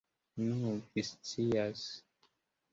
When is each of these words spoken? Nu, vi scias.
Nu, 0.45 0.71
vi 0.95 1.05
scias. 1.11 1.87